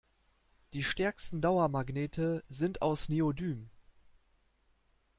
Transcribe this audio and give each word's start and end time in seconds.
Die 0.73 0.81
stärksten 0.81 1.41
Dauermagnete 1.41 2.43
sind 2.49 2.81
aus 2.81 3.07
Neodym. 3.07 3.69